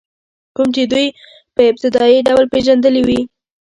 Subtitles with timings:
[0.55, 1.07] کوم چې دوی
[1.55, 3.21] په ابتدایي ډول پېژندلي وي.